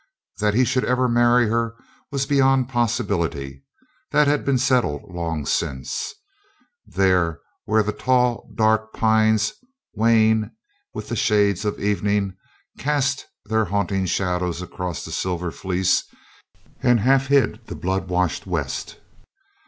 [0.39, 1.75] That he should ever marry her
[2.11, 3.63] was beyond possibility;
[4.09, 6.15] that had been settled long since
[6.87, 9.53] there where the tall, dark pines,
[9.93, 10.55] wan
[10.91, 12.35] with the shades of evening,
[12.79, 16.03] cast their haunting shadows across the Silver Fleece
[16.81, 18.97] and half hid the blood washed west.